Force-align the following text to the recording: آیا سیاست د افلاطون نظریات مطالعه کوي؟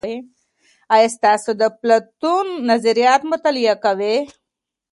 آیا 0.93 1.09
سیاست 1.17 1.55
د 1.59 1.61
افلاطون 1.71 2.47
نظریات 2.69 3.21
مطالعه 3.31 3.75
کوي؟ 3.83 4.15